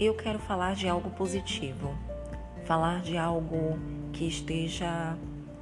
eu 0.00 0.14
quero 0.14 0.38
falar 0.38 0.74
de 0.74 0.88
algo 0.88 1.10
positivo, 1.10 1.94
falar 2.64 3.02
de 3.02 3.18
algo 3.18 3.78
que 4.14 4.26
esteja 4.26 5.14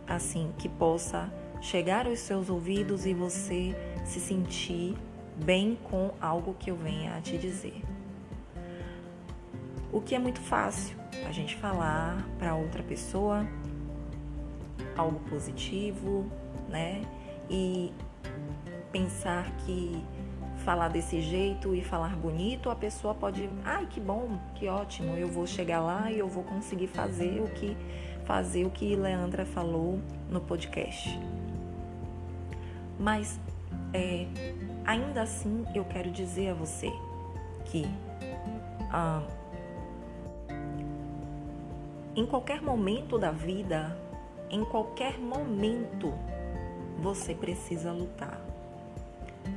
assim, 0.07 0.53
que 0.57 0.69
possa 0.69 1.29
chegar 1.61 2.07
aos 2.07 2.21
seus 2.21 2.49
ouvidos 2.49 3.05
e 3.05 3.13
você 3.13 3.75
se 4.05 4.21
sentir 4.21 4.97
bem 5.45 5.77
com 5.91 6.13
algo 6.21 6.55
que 6.55 6.71
eu 6.71 6.77
venha 6.77 7.17
a 7.17 7.21
te 7.21 7.37
dizer. 7.37 7.83
O 9.93 10.01
que 10.01 10.15
é 10.15 10.19
muito 10.21 10.41
fácil 10.41 10.97
a 11.27 11.33
gente 11.33 11.57
falar 11.57 12.25
para 12.39 12.55
outra 12.55 12.83
pessoa 12.83 13.45
algo 14.97 15.19
positivo, 15.29 16.31
né? 16.69 17.03
E 17.51 17.93
pensar 18.93 19.51
que 19.59 20.05
falar 20.59 20.89
desse 20.89 21.21
jeito 21.21 21.75
e 21.75 21.83
falar 21.83 22.17
bonito, 22.17 22.71
a 22.71 22.77
pessoa 22.77 23.15
pode, 23.15 23.49
ai, 23.65 23.87
que 23.87 24.01
bom, 24.01 24.39
que 24.55 24.69
ótimo, 24.69 25.17
eu 25.17 25.29
vou 25.29 25.47
chegar 25.47 25.81
lá 25.81 26.11
e 26.11 26.19
eu 26.19 26.29
vou 26.29 26.45
conseguir 26.45 26.89
fazer 26.89 27.41
o 27.41 27.49
que 27.49 27.77
fazer 28.25 28.67
o 28.67 28.71
que 28.71 28.95
Leandra 28.95 29.47
falou 29.47 29.99
no 30.29 30.39
podcast. 30.41 31.19
Mas 32.99 33.41
é, 33.95 34.27
ainda 34.85 35.23
assim 35.23 35.65
eu 35.75 35.85
quero 35.87 36.11
dizer 36.11 36.51
a 36.51 36.55
você 36.55 36.93
que 37.65 37.87
ah, 38.91 39.23
em 42.15 42.27
qualquer 42.27 42.61
momento 42.61 43.19
da 43.19 43.31
vida, 43.31 43.97
em 44.51 44.65
qualquer 44.65 45.19
momento, 45.19 46.13
você 46.99 47.35
precisa 47.35 47.93
lutar. 47.93 48.41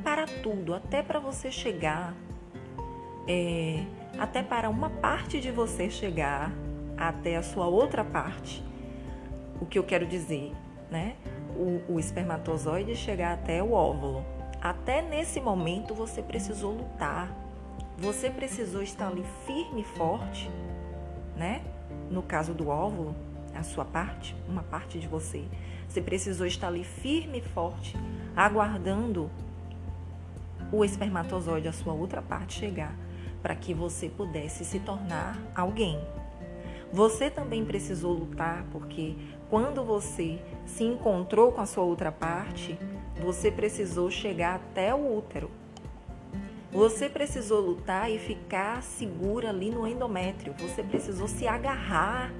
Para 0.04 0.26
tudo, 0.26 0.74
até 0.74 1.02
para 1.02 1.20
você 1.20 1.52
chegar, 1.52 2.14
é, 3.28 3.84
até 4.18 4.42
para 4.42 4.70
uma 4.70 4.90
parte 4.90 5.40
de 5.40 5.52
você 5.52 5.90
chegar 5.90 6.52
até 6.98 7.38
a 7.38 7.44
sua 7.44 7.68
outra 7.68 8.04
parte. 8.04 8.64
O 9.60 9.66
que 9.66 9.78
eu 9.78 9.84
quero 9.84 10.06
dizer, 10.06 10.52
né? 10.90 11.16
O, 11.56 11.94
o 11.94 12.00
espermatozoide 12.00 12.96
chegar 12.96 13.34
até 13.34 13.62
o 13.62 13.74
óvulo. 13.74 14.26
Até 14.62 15.02
nesse 15.02 15.40
momento 15.40 15.94
você 15.94 16.22
precisou 16.22 16.74
lutar. 16.74 17.30
Você 17.98 18.30
precisou 18.30 18.82
estar 18.82 19.08
ali 19.08 19.24
firme 19.46 19.82
e 19.82 19.84
forte, 19.84 20.50
né? 21.36 21.62
no 22.12 22.22
caso 22.22 22.54
do 22.54 22.68
óvulo, 22.68 23.16
a 23.56 23.64
sua 23.64 23.86
parte, 23.86 24.36
uma 24.48 24.64
parte 24.64 25.00
de 25.00 25.08
você, 25.08 25.44
você 25.88 26.02
precisou 26.02 26.46
estar 26.46 26.68
ali 26.68 26.84
firme 26.84 27.40
e 27.40 27.42
forte, 27.42 27.98
aguardando 28.36 29.30
o 30.72 30.86
espermatozoide, 30.86 31.68
a 31.68 31.74
sua 31.74 31.94
outra 31.94 32.22
parte, 32.22 32.60
chegar, 32.60 32.96
para 33.42 33.56
que 33.56 33.74
você 33.74 34.10
pudesse 34.10 34.64
se 34.64 34.80
tornar 34.80 35.40
alguém. 35.56 36.00
Você 36.94 37.30
também 37.30 37.64
precisou 37.66 38.14
lutar, 38.14 38.66
porque 38.72 39.16
quando 39.50 39.84
você 39.84 40.40
se 40.66 40.84
encontrou 40.84 41.52
com 41.52 41.62
a 41.62 41.66
sua 41.66 41.84
outra 41.84 42.12
parte, 42.12 42.78
você 43.22 43.50
precisou 43.50 44.10
chegar 44.12 44.56
até 44.56 44.94
o 44.94 45.18
útero. 45.18 45.50
Você 46.72 47.10
precisou 47.10 47.60
lutar 47.60 48.10
e 48.10 48.18
ficar 48.18 48.82
segura 48.82 49.50
ali 49.50 49.70
no 49.70 49.86
endométrio. 49.86 50.54
Você 50.60 50.82
precisou 50.82 51.28
se 51.28 51.46
agarrar 51.48 52.34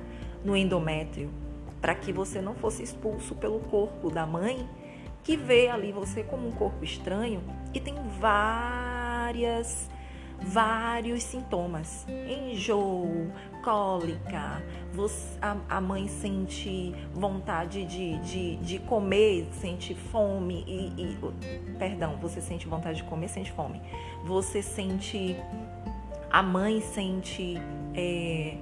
no 0.44 0.56
endométrio 0.56 1.30
para 1.82 1.96
que 1.96 2.14
você 2.14 2.42
não 2.42 2.56
fosse 2.56 2.84
expulso 2.84 3.36
pelo 3.36 3.60
corpo 3.60 4.10
da 4.10 4.26
mãe 4.26 4.68
que 5.24 5.36
vê 5.36 5.68
ali 5.68 5.92
você 5.92 6.24
como 6.24 6.48
um 6.48 6.52
corpo 6.52 6.84
estranho 6.84 7.42
e 7.74 7.80
tem 7.80 7.96
várias 8.20 9.90
vários 10.44 11.24
sintomas: 11.24 12.06
enjoo, 12.28 13.32
cólica, 13.64 14.64
você, 14.94 15.38
a, 15.42 15.58
a, 15.70 15.82
mãe 15.82 16.08
sente 16.08 16.94
vontade 17.14 17.86
de, 17.86 18.18
de, 18.20 18.56
de 18.58 18.80
comer, 18.80 19.48
sente 19.54 19.94
fome 19.94 20.64
e, 20.68 21.02
e, 21.02 21.78
Perdão, 21.78 22.18
você 22.18 22.42
sente 22.42 22.68
vontade 22.68 22.98
de 22.98 23.04
comer, 23.04 23.28
sente 23.28 23.52
fome. 23.52 23.82
Você 24.26 24.62
sente. 24.62 25.36
A 26.30 26.42
mãe 26.42 26.82
sente. 26.82 27.56
É, 27.94 28.58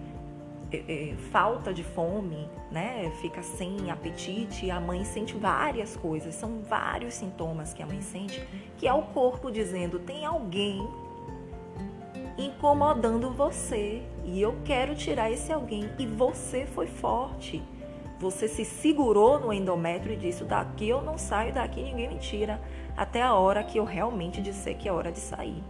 é, 0.71 0.77
é, 1.11 1.15
falta 1.31 1.73
de 1.73 1.83
fome, 1.83 2.47
né? 2.71 3.11
Fica 3.21 3.41
sem 3.41 3.89
apetite, 3.89 4.69
a 4.69 4.79
mãe 4.79 5.03
sente 5.03 5.35
várias 5.35 5.95
coisas, 5.97 6.35
são 6.35 6.61
vários 6.61 7.15
sintomas 7.15 7.73
que 7.73 7.81
a 7.81 7.87
mãe 7.87 8.01
sente, 8.01 8.41
que 8.77 8.87
é 8.87 8.93
o 8.93 9.01
corpo 9.01 9.51
dizendo: 9.51 9.99
tem 9.99 10.25
alguém 10.25 10.87
incomodando 12.37 13.31
você 13.31 14.01
e 14.23 14.41
eu 14.41 14.55
quero 14.63 14.95
tirar 14.95 15.31
esse 15.31 15.51
alguém. 15.51 15.89
E 15.97 16.05
você 16.05 16.65
foi 16.65 16.87
forte. 16.87 17.61
Você 18.19 18.47
se 18.47 18.65
segurou 18.65 19.39
no 19.39 19.51
endométrio 19.51 20.13
e 20.13 20.17
disse: 20.17 20.43
daqui 20.43 20.87
eu 20.87 21.01
não 21.01 21.17
saio, 21.17 21.53
daqui 21.53 21.81
ninguém 21.81 22.09
me 22.09 22.19
tira, 22.19 22.61
até 22.95 23.21
a 23.21 23.33
hora 23.33 23.63
que 23.63 23.79
eu 23.79 23.85
realmente 23.85 24.41
disser 24.41 24.77
que 24.77 24.87
é 24.87 24.93
hora 24.93 25.11
de 25.11 25.19
sair. 25.19 25.63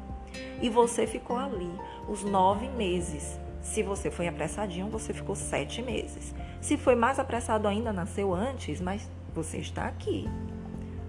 E 0.62 0.70
você 0.70 1.08
ficou 1.08 1.38
ali 1.38 1.72
os 2.08 2.24
nove 2.24 2.68
meses. 2.70 3.40
Se 3.62 3.84
você 3.84 4.10
foi 4.10 4.28
apressadinho, 4.28 4.88
você 4.88 5.14
ficou 5.14 5.36
sete 5.36 5.82
meses. 5.82 6.34
Se 6.62 6.78
foi 6.78 6.96
mais 6.96 7.20
apressado 7.20 7.68
ainda, 7.68 7.94
nasceu 7.94 8.34
antes, 8.34 8.80
mas 8.82 9.10
você 9.34 9.58
está 9.58 9.86
aqui 9.86 10.28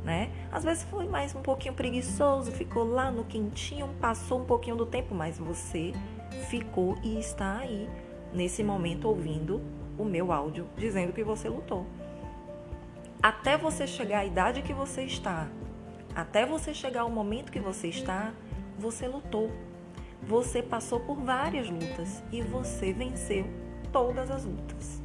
né? 0.05 0.31
Às 0.51 0.65
vezes 0.65 0.85
foi 0.85 1.07
mais 1.07 1.35
um 1.35 1.43
pouquinho 1.43 1.75
preguiçoso, 1.75 2.51
ficou 2.53 2.85
lá 2.85 3.11
no 3.11 3.25
quentinho, 3.25 3.89
passou 4.01 4.41
um 4.41 4.45
pouquinho 4.45 4.77
do 4.77 4.87
tempo, 4.87 5.15
mas 5.15 5.39
você 5.39 5.93
ficou 6.49 6.97
e 7.03 7.19
está 7.19 7.59
aí 7.59 7.89
nesse 8.33 8.63
momento 8.63 9.07
ouvindo 9.07 9.61
o 9.99 10.05
meu 10.05 10.33
áudio 10.33 10.67
dizendo 10.77 11.13
que 11.13 11.23
você 11.23 11.49
lutou. 11.49 11.87
Até 13.23 13.59
você 13.59 13.87
chegar 13.87 14.21
à 14.21 14.25
idade 14.25 14.63
que 14.63 14.73
você 14.73 15.03
está, 15.03 15.49
até 16.15 16.47
você 16.47 16.73
chegar 16.73 17.03
ao 17.03 17.11
momento 17.11 17.53
que 17.53 17.61
você 17.61 17.89
está, 17.89 18.33
você 18.79 19.07
lutou. 19.07 19.51
Você 20.23 20.63
passou 20.63 21.01
por 21.01 21.17
várias 21.17 21.69
lutas 21.69 22.23
e 22.31 22.43
você 22.43 22.93
venceu 22.93 23.47
todas 23.93 24.31
as 24.31 24.45
lutas. 24.45 25.01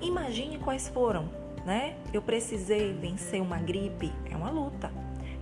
Imagine 0.00 0.58
quais 0.58 0.88
foram 0.88 1.28
né? 1.66 1.96
Eu 2.12 2.22
precisei 2.22 2.92
vencer 2.92 3.42
uma 3.42 3.58
gripe, 3.58 4.12
é 4.30 4.36
uma 4.36 4.50
luta. 4.50 4.90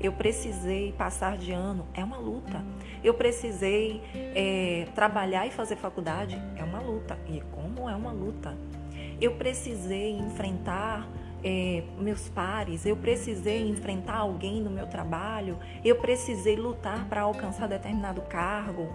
Eu 0.01 0.11
precisei 0.11 0.93
passar 0.93 1.37
de 1.37 1.53
ano, 1.53 1.87
é 1.93 2.03
uma 2.03 2.17
luta. 2.17 2.65
Eu 3.03 3.13
precisei 3.13 4.03
é, 4.15 4.89
trabalhar 4.95 5.47
e 5.47 5.51
fazer 5.51 5.77
faculdade, 5.77 6.41
é 6.57 6.65
uma 6.65 6.81
luta. 6.81 7.19
E 7.29 7.43
como 7.53 7.89
é 7.89 7.95
uma 7.95 8.11
luta? 8.11 8.57
Eu 9.25 9.37
precisei 9.37 10.11
enfrentar 10.19 11.09
é, 11.43 11.83
meus 11.99 12.29
pares, 12.29 12.85
eu 12.85 12.95
precisei 12.95 13.67
enfrentar 13.67 14.17
alguém 14.17 14.61
no 14.61 14.69
meu 14.69 14.87
trabalho, 14.87 15.59
eu 15.83 15.97
precisei 15.97 16.57
lutar 16.57 17.09
para 17.09 17.23
alcançar 17.23 17.67
determinado 17.67 18.21
cargo, 18.21 18.87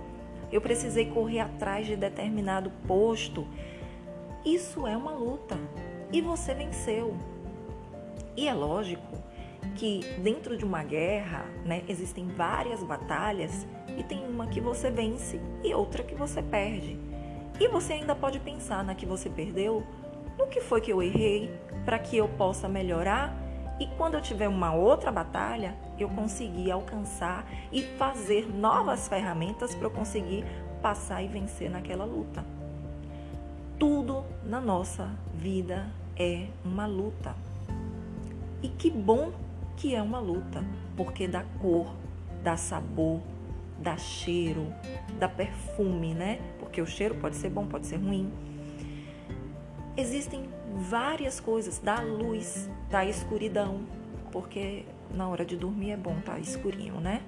eu 0.51 0.62
precisei 0.62 1.07
correr 1.07 1.40
atrás 1.40 1.88
de 1.88 1.95
determinado 1.95 2.72
posto. 2.85 3.47
Isso 4.45 4.85
é 4.85 4.95
uma 4.95 5.13
luta 5.13 5.57
e 6.13 6.22
você 6.22 6.53
venceu. 6.53 7.17
E 8.38 8.47
é 8.47 8.53
lógico 8.53 9.17
que 9.78 10.01
dentro 10.22 10.56
de 10.56 10.63
uma 10.63 10.84
guerra, 10.84 11.44
né, 11.66 11.84
existem 11.90 12.28
várias 12.28 12.84
batalhas 12.84 13.66
e 13.97 14.03
tem 14.03 14.23
uma 14.28 14.46
que 14.46 14.61
você 14.61 14.91
vence 14.91 15.41
e 15.63 15.73
outra 15.73 16.03
que 16.03 16.13
você 16.13 16.40
perde. 16.40 17.00
E 17.59 17.67
você 17.67 17.94
ainda 17.94 18.16
pode 18.16 18.40
pensar 18.40 18.84
na 18.84 18.94
que 18.94 19.07
você 19.07 19.28
perdeu, 19.28 19.84
no 20.40 20.48
que 20.48 20.62
foi 20.62 20.80
que 20.82 20.92
eu 20.92 21.04
errei, 21.04 21.54
para 21.86 22.00
que 22.00 22.18
eu 22.18 22.28
possa 22.30 22.68
melhorar 22.68 23.36
e 23.80 23.88
quando 23.88 24.16
eu 24.16 24.22
tiver 24.22 24.48
uma 24.48 24.74
outra 24.74 25.12
batalha, 25.12 25.76
eu 25.98 26.10
conseguir 26.10 26.72
alcançar 26.72 27.46
e 27.72 27.82
fazer 27.82 28.46
novas 28.46 29.08
ferramentas 29.08 29.76
para 29.76 29.86
eu 29.86 29.91
conseguir 29.91 30.46
passar 30.82 31.22
e 31.24 31.28
vencer 31.28 31.70
naquela 31.70 32.03
luta. 32.03 32.44
Tudo 33.78 34.26
na 34.44 34.59
nossa 34.59 35.09
vida 35.34 35.88
é 36.18 36.47
uma 36.66 36.85
luta. 36.85 37.34
E 38.62 38.68
que 38.68 38.92
bom 38.92 39.32
que 39.78 39.96
é 39.96 40.02
uma 40.02 40.20
luta, 40.20 40.62
porque 40.97 41.26
dá 41.26 41.46
cor, 41.62 41.88
dá 42.44 42.58
sabor, 42.58 43.22
dá 43.78 43.96
cheiro, 43.96 44.68
dá 45.18 45.30
perfume, 45.30 46.14
né? 46.14 46.42
Porque 46.59 46.82
o 46.82 46.85
cheiro 46.85 47.16
pode 47.16 47.38
ser 47.38 47.50
bom, 47.50 47.66
pode 47.66 47.88
ser 47.88 47.96
ruim. 47.96 48.30
Existem 49.99 50.47
várias 50.78 51.41
coisas, 51.41 51.78
dá 51.78 51.99
luz, 51.99 52.69
dá 52.90 53.03
escuridão, 53.03 53.81
porque 54.31 54.85
na 55.13 55.28
hora 55.28 55.43
de 55.43 55.57
dormir 55.57 55.91
é 55.91 55.97
bom 55.97 56.17
estar 56.19 56.35
tá 56.35 56.40
escurinho, 56.40 57.01
né? 57.01 57.22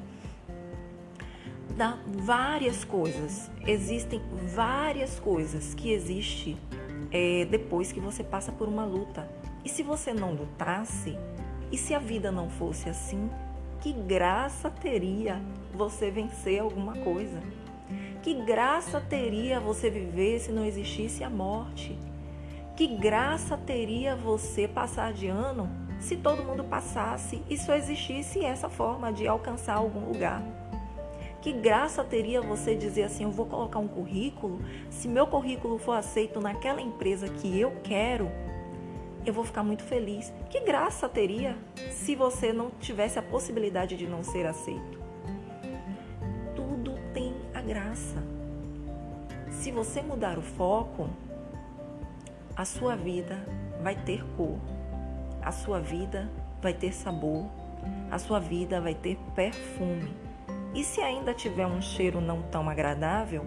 Dá 1.75 2.00
várias 2.07 2.85
coisas, 2.85 3.51
existem 3.68 4.21
várias 4.56 5.19
coisas 5.19 5.73
que 5.73 5.91
existem 5.91 6.57
é, 7.12 7.44
depois 7.44 7.91
que 7.91 8.00
você 8.00 8.23
passa 8.23 8.53
por 8.53 8.69
uma 8.69 8.85
luta. 8.85 9.29
E 9.65 9.69
se 9.69 9.83
você 9.83 10.13
não 10.13 10.31
lutasse, 10.31 11.18
e 11.73 11.77
se 11.77 11.94
a 11.94 12.00
vida 12.00 12.31
não 12.31 12.50
fosse 12.50 12.88
assim, 12.88 13.29
que 13.81 13.91
graça 13.91 14.69
teria 14.69 15.41
você 15.73 16.09
vencer 16.09 16.62
alguma 16.62 16.95
coisa? 16.95 17.41
Que 18.23 18.33
graça 18.33 19.01
teria 19.01 19.59
você 19.59 19.89
viver 19.89 20.39
se 20.39 20.53
não 20.53 20.63
existisse 20.63 21.21
a 21.21 21.29
morte? 21.29 22.00
Que 22.75 22.88
graça 22.88 23.57
teria 23.57 24.15
você 24.15 24.68
passar 24.68 25.13
de 25.13 25.27
ano 25.27 25.69
se 26.00 26.15
todo 26.18 26.44
mundo 26.44 26.63
passasse 26.63 27.44
e 27.50 27.57
só 27.57 27.75
existisse 27.75 28.44
essa 28.44 28.69
forma 28.69 29.12
de 29.12 29.27
alcançar 29.27 29.75
algum 29.75 30.06
lugar? 30.12 30.41
Que 31.41 31.51
graça 31.51 32.03
teria 32.03 32.41
você 32.41 32.75
dizer 32.75 33.03
assim: 33.03 33.23
eu 33.23 33.31
vou 33.31 33.45
colocar 33.45 33.79
um 33.79 33.88
currículo, 33.88 34.62
se 34.89 35.07
meu 35.07 35.27
currículo 35.27 35.77
for 35.77 35.94
aceito 35.94 36.39
naquela 36.39 36.81
empresa 36.81 37.27
que 37.27 37.59
eu 37.59 37.73
quero, 37.83 38.31
eu 39.25 39.33
vou 39.33 39.44
ficar 39.44 39.63
muito 39.63 39.83
feliz. 39.83 40.31
Que 40.50 40.62
graça 40.62 41.09
teria 41.09 41.57
se 41.91 42.15
você 42.15 42.53
não 42.53 42.71
tivesse 42.79 43.19
a 43.19 43.23
possibilidade 43.23 43.97
de 43.97 44.07
não 44.07 44.23
ser 44.23 44.45
aceito? 44.45 45.00
Tudo 46.56 46.95
tem 47.13 47.35
a 47.53 47.62
graça. 47.62 48.23
Se 49.50 49.71
você 49.71 50.01
mudar 50.01 50.38
o 50.38 50.41
foco, 50.41 51.09
a 52.56 52.65
sua 52.65 52.95
vida 52.95 53.39
vai 53.81 53.95
ter 53.95 54.24
cor, 54.36 54.57
a 55.42 55.51
sua 55.51 55.80
vida 55.80 56.30
vai 56.62 56.74
ter 56.74 56.94
sabor, 56.94 57.45
a 58.09 58.19
sua 58.19 58.39
vida 58.39 58.80
vai 58.80 58.94
ter 58.94 59.18
perfume. 59.36 60.13
E 60.74 60.83
se 60.83 61.01
ainda 61.01 61.33
tiver 61.33 61.65
um 61.65 61.81
cheiro 61.81 62.21
não 62.21 62.42
tão 62.44 62.69
agradável, 62.69 63.45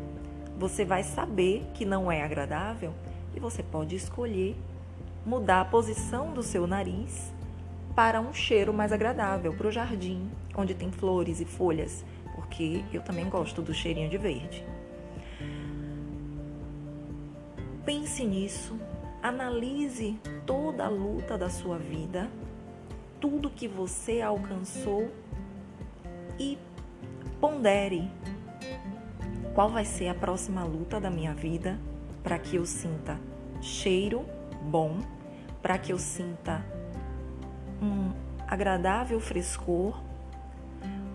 você 0.59 0.85
vai 0.85 1.03
saber 1.03 1.65
que 1.75 1.85
não 1.85 2.11
é 2.11 2.23
agradável 2.23 2.93
e 3.35 3.41
você 3.41 3.63
pode 3.63 3.97
escolher 3.97 4.57
mudar 5.25 5.63
a 5.63 5.65
posição 5.65 6.33
do 6.33 6.43
seu 6.43 6.67
nariz 6.67 7.33
para 7.95 8.21
um 8.21 8.33
cheiro 8.33 8.73
mais 8.73 8.93
agradável, 8.93 9.55
para 9.55 9.69
o 9.69 9.73
jardim, 9.73 10.31
onde 10.57 10.75
tem 10.75 10.91
flores 10.91 11.41
e 11.41 11.45
folhas, 11.45 12.05
porque 12.35 12.85
eu 12.93 13.01
também 13.01 13.29
gosto 13.29 13.63
do 13.63 13.73
cheirinho 13.73 14.11
de 14.11 14.19
verde. 14.19 14.65
Pense 17.85 18.25
nisso, 18.25 18.79
analise 19.25 20.21
toda 20.45 20.85
a 20.85 20.89
luta 20.91 21.39
da 21.39 21.49
sua 21.49 21.79
vida, 21.79 22.31
tudo 23.19 23.49
que 23.49 23.67
você 23.67 24.21
alcançou 24.21 25.11
e 26.39 26.59
Pondere 27.41 28.11
qual 29.55 29.69
vai 29.69 29.85
ser 29.85 30.09
a 30.09 30.15
próxima 30.15 30.63
luta 30.65 31.01
da 31.01 31.11
minha 31.11 31.33
vida 31.35 31.79
para 32.23 32.39
que 32.39 32.57
eu 32.57 32.67
sinta 32.67 33.19
cheiro 33.61 34.25
bom, 34.63 34.99
para 35.63 35.79
que 35.79 35.93
eu 35.93 35.99
sinta 35.99 36.65
um 37.83 38.13
agradável 38.47 39.21
frescor, 39.21 40.03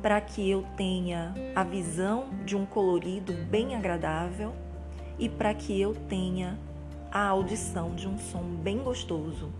para 0.01 0.19
que 0.21 0.49
eu 0.49 0.63
tenha 0.77 1.33
a 1.55 1.63
visão 1.63 2.29
de 2.45 2.55
um 2.55 2.65
colorido 2.65 3.33
bem 3.33 3.75
agradável 3.75 4.53
e 5.17 5.27
para 5.27 5.53
que 5.53 5.79
eu 5.79 5.93
tenha 5.93 6.57
a 7.11 7.27
audição 7.27 7.95
de 7.95 8.07
um 8.07 8.17
som 8.17 8.43
bem 8.43 8.79
gostoso. 8.79 9.51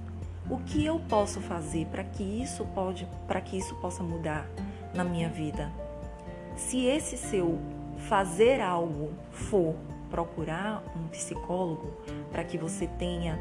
O 0.49 0.57
que 0.57 0.83
eu 0.83 0.99
posso 1.07 1.39
fazer 1.41 1.85
para 1.87 2.03
que 2.03 2.23
isso 2.23 2.65
pode, 2.73 3.07
para 3.27 3.41
que 3.41 3.57
isso 3.57 3.75
possa 3.75 4.01
mudar 4.03 4.47
na 4.93 5.03
minha 5.03 5.29
vida? 5.29 5.71
Se 6.55 6.85
esse 6.85 7.17
seu 7.17 7.59
fazer 8.07 8.61
algo 8.61 9.11
for 9.31 9.75
procurar 10.09 10.83
um 10.95 11.07
psicólogo 11.07 11.93
para 12.31 12.43
que 12.43 12.57
você 12.57 12.87
tenha 12.87 13.39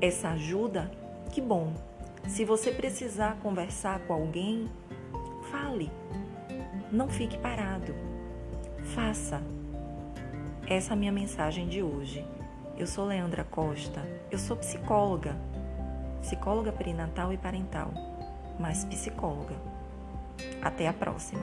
essa 0.00 0.30
ajuda, 0.30 0.90
que 1.32 1.40
bom. 1.40 1.74
Se 2.28 2.44
você 2.44 2.70
precisar 2.70 3.36
conversar 3.42 4.00
com 4.00 4.14
alguém, 4.14 4.68
fale. 5.50 5.90
Não 6.90 7.08
fique 7.08 7.36
parado. 7.36 7.94
Faça. 8.94 9.42
Essa 10.66 10.92
é 10.92 10.94
a 10.94 10.96
minha 10.96 11.12
mensagem 11.12 11.68
de 11.68 11.82
hoje. 11.82 12.24
Eu 12.76 12.88
sou 12.88 13.06
Leandra 13.06 13.44
Costa, 13.44 14.02
eu 14.32 14.38
sou 14.38 14.56
psicóloga, 14.56 15.36
psicóloga 16.20 16.72
perinatal 16.72 17.32
e 17.32 17.38
parental, 17.38 17.92
mas 18.58 18.84
psicóloga. 18.84 19.54
Até 20.60 20.88
a 20.88 20.92
próxima. 20.92 21.42